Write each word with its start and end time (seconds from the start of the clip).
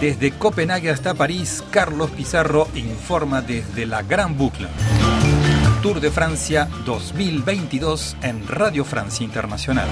Desde 0.00 0.30
Copenhague 0.30 0.88
hasta 0.88 1.12
París, 1.12 1.62
Carlos 1.70 2.10
Pizarro 2.10 2.68
informa 2.74 3.42
desde 3.42 3.84
la 3.84 4.00
Gran 4.00 4.38
Bucla. 4.38 4.70
Tour 5.82 6.00
de 6.00 6.10
Francia 6.10 6.70
2022 6.86 8.16
en 8.22 8.48
Radio 8.48 8.86
Francia 8.86 9.24
Internacional. 9.24 9.88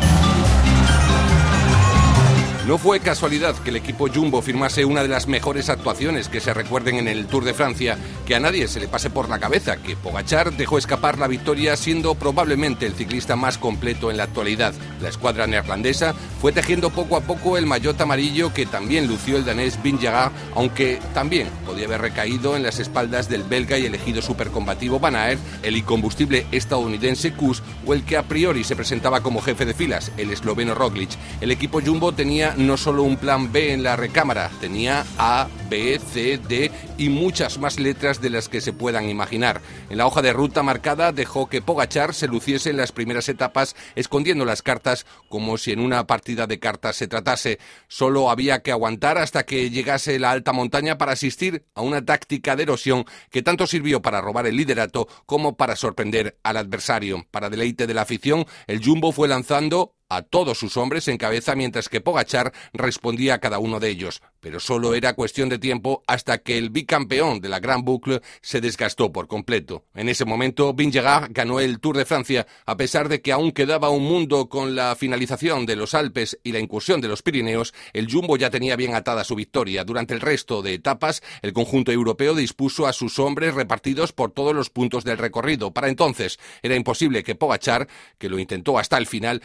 No 2.68 2.76
fue 2.76 3.00
casualidad 3.00 3.56
que 3.56 3.70
el 3.70 3.76
equipo 3.76 4.10
Jumbo 4.14 4.42
firmase 4.42 4.84
una 4.84 5.00
de 5.00 5.08
las 5.08 5.26
mejores 5.26 5.70
actuaciones 5.70 6.28
que 6.28 6.38
se 6.38 6.52
recuerden 6.52 6.96
en 6.96 7.08
el 7.08 7.26
Tour 7.26 7.46
de 7.46 7.54
Francia, 7.54 7.96
que 8.26 8.34
a 8.34 8.40
nadie 8.40 8.68
se 8.68 8.78
le 8.78 8.88
pase 8.88 9.08
por 9.08 9.30
la 9.30 9.38
cabeza 9.38 9.78
que 9.78 9.96
Pogachar 9.96 10.52
dejó 10.52 10.76
escapar 10.76 11.16
la 11.16 11.28
victoria 11.28 11.78
siendo 11.78 12.14
probablemente 12.14 12.84
el 12.84 12.92
ciclista 12.92 13.36
más 13.36 13.56
completo 13.56 14.10
en 14.10 14.18
la 14.18 14.24
actualidad. 14.24 14.74
La 15.00 15.08
escuadra 15.08 15.46
neerlandesa 15.46 16.12
fue 16.42 16.52
tejiendo 16.52 16.90
poco 16.90 17.16
a 17.16 17.22
poco 17.22 17.56
el 17.56 17.64
maillot 17.64 17.98
amarillo 18.02 18.52
que 18.52 18.66
también 18.66 19.06
lució 19.06 19.38
el 19.38 19.46
danés 19.46 19.82
Vingegaard, 19.82 20.32
aunque 20.54 21.00
también 21.14 21.48
podía 21.64 21.86
haber 21.86 22.02
recaído 22.02 22.54
en 22.54 22.64
las 22.64 22.80
espaldas 22.80 23.30
del 23.30 23.44
belga 23.44 23.78
y 23.78 23.86
elegido 23.86 24.20
supercombativo 24.20 25.00
Van 25.00 25.16
Aert, 25.16 25.40
el 25.62 25.78
incombustible 25.78 26.46
estadounidense 26.52 27.32
Kuss 27.32 27.62
o 27.86 27.94
el 27.94 28.04
que 28.04 28.18
a 28.18 28.24
priori 28.24 28.62
se 28.62 28.76
presentaba 28.76 29.22
como 29.22 29.40
jefe 29.40 29.64
de 29.64 29.72
filas, 29.72 30.12
el 30.18 30.30
esloveno 30.32 30.74
Roglic. 30.74 31.12
El 31.40 31.50
equipo 31.50 31.80
Jumbo 31.80 32.12
tenía 32.12 32.56
no 32.58 32.76
solo 32.76 33.04
un 33.04 33.16
plan 33.16 33.52
B 33.52 33.72
en 33.72 33.82
la 33.82 33.94
recámara, 33.94 34.50
tenía 34.60 35.06
A, 35.16 35.48
B, 35.70 36.00
C, 36.12 36.38
D 36.38 36.70
y 36.98 37.08
muchas 37.08 37.58
más 37.58 37.78
letras 37.78 38.20
de 38.20 38.30
las 38.30 38.48
que 38.48 38.60
se 38.60 38.72
puedan 38.72 39.08
imaginar. 39.08 39.60
En 39.90 39.98
la 39.98 40.06
hoja 40.06 40.22
de 40.22 40.32
ruta 40.32 40.62
marcada 40.64 41.12
dejó 41.12 41.48
que 41.48 41.62
Pogachar 41.62 42.14
se 42.14 42.26
luciese 42.26 42.70
en 42.70 42.76
las 42.76 42.90
primeras 42.90 43.28
etapas 43.28 43.76
escondiendo 43.94 44.44
las 44.44 44.62
cartas 44.62 45.06
como 45.28 45.56
si 45.56 45.70
en 45.70 45.80
una 45.80 46.06
partida 46.06 46.46
de 46.46 46.58
cartas 46.58 46.96
se 46.96 47.06
tratase. 47.06 47.60
Solo 47.86 48.30
había 48.30 48.60
que 48.60 48.72
aguantar 48.72 49.18
hasta 49.18 49.44
que 49.44 49.70
llegase 49.70 50.18
la 50.18 50.32
alta 50.32 50.52
montaña 50.52 50.98
para 50.98 51.12
asistir 51.12 51.64
a 51.74 51.82
una 51.82 52.04
táctica 52.04 52.56
de 52.56 52.64
erosión 52.64 53.04
que 53.30 53.42
tanto 53.42 53.66
sirvió 53.66 54.02
para 54.02 54.20
robar 54.20 54.46
el 54.46 54.56
liderato 54.56 55.06
como 55.26 55.56
para 55.56 55.76
sorprender 55.76 56.38
al 56.42 56.56
adversario. 56.56 57.24
Para 57.30 57.50
deleite 57.50 57.86
de 57.86 57.94
la 57.94 58.02
afición, 58.02 58.46
el 58.66 58.84
Jumbo 58.84 59.12
fue 59.12 59.28
lanzando 59.28 59.94
a 60.08 60.22
todos 60.22 60.58
sus 60.58 60.76
hombres 60.76 61.08
en 61.08 61.18
cabeza 61.18 61.54
mientras 61.54 61.88
que 61.88 62.00
Pogachar 62.00 62.52
respondía 62.72 63.34
a 63.34 63.38
cada 63.38 63.58
uno 63.58 63.80
de 63.80 63.90
ellos 63.90 64.22
pero 64.40 64.60
solo 64.60 64.94
era 64.94 65.14
cuestión 65.14 65.48
de 65.48 65.58
tiempo 65.58 66.02
hasta 66.06 66.38
que 66.38 66.58
el 66.58 66.70
bicampeón 66.70 67.40
de 67.40 67.48
la 67.48 67.60
Gran 67.60 67.84
Boucle 67.84 68.22
se 68.40 68.60
desgastó 68.60 69.12
por 69.12 69.26
completo. 69.26 69.84
En 69.94 70.08
ese 70.08 70.24
momento, 70.24 70.72
Vingegaard 70.74 71.32
ganó 71.32 71.60
el 71.60 71.80
Tour 71.80 71.96
de 71.96 72.04
Francia, 72.04 72.46
a 72.66 72.76
pesar 72.76 73.08
de 73.08 73.20
que 73.20 73.32
aún 73.32 73.52
quedaba 73.52 73.90
un 73.90 74.04
mundo 74.04 74.48
con 74.48 74.74
la 74.74 74.94
finalización 74.96 75.66
de 75.66 75.76
los 75.76 75.94
Alpes 75.94 76.38
y 76.42 76.52
la 76.52 76.60
incursión 76.60 77.00
de 77.00 77.08
los 77.08 77.22
Pirineos, 77.22 77.74
el 77.92 78.10
Jumbo 78.10 78.36
ya 78.36 78.50
tenía 78.50 78.76
bien 78.76 78.94
atada 78.94 79.24
su 79.24 79.34
victoria. 79.34 79.84
Durante 79.84 80.14
el 80.14 80.20
resto 80.20 80.62
de 80.62 80.74
etapas, 80.74 81.22
el 81.42 81.52
conjunto 81.52 81.92
europeo 81.92 82.34
dispuso 82.34 82.86
a 82.86 82.92
sus 82.92 83.18
hombres 83.18 83.54
repartidos 83.54 84.12
por 84.12 84.30
todos 84.30 84.54
los 84.54 84.70
puntos 84.70 85.04
del 85.04 85.18
recorrido. 85.18 85.72
Para 85.72 85.88
entonces, 85.88 86.38
era 86.62 86.76
imposible 86.76 87.22
que 87.22 87.34
Pogachar, 87.34 87.88
que 88.18 88.28
lo 88.28 88.38
intentó 88.38 88.78
hasta 88.78 88.98
el 88.98 89.06
final, 89.06 89.42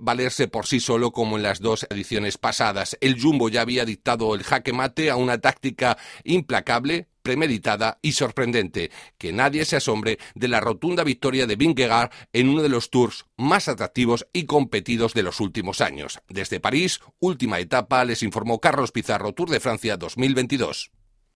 valerse 0.00 0.48
por 0.48 0.66
sí 0.66 0.80
solo 0.80 1.12
como 1.12 1.36
en 1.36 1.42
las 1.42 1.60
dos 1.60 1.86
ediciones 1.90 2.38
pasadas. 2.38 2.96
El 3.00 3.20
Jumbo 3.20 3.48
ya 3.48 3.62
había 3.62 3.84
dictado 3.84 4.34
el 4.34 4.42
jaque 4.42 4.72
mate 4.72 5.10
a 5.10 5.16
una 5.16 5.38
táctica 5.38 5.96
implacable, 6.24 7.08
premeditada 7.22 7.98
y 8.02 8.12
sorprendente. 8.12 8.90
Que 9.18 9.32
nadie 9.32 9.64
se 9.64 9.76
asombre 9.76 10.18
de 10.34 10.48
la 10.48 10.60
rotunda 10.60 11.04
victoria 11.04 11.46
de 11.46 11.56
Vingegaard 11.56 12.10
en 12.32 12.48
uno 12.48 12.62
de 12.62 12.68
los 12.68 12.90
tours 12.90 13.26
más 13.36 13.68
atractivos 13.68 14.26
y 14.32 14.46
competidos 14.46 15.14
de 15.14 15.22
los 15.22 15.40
últimos 15.40 15.80
años. 15.80 16.20
Desde 16.28 16.60
París, 16.60 17.00
última 17.20 17.60
etapa, 17.60 18.04
les 18.04 18.22
informó 18.22 18.60
Carlos 18.60 18.92
Pizarro, 18.92 19.32
Tour 19.32 19.50
de 19.50 19.60
Francia 19.60 19.96
2022. 19.96 20.90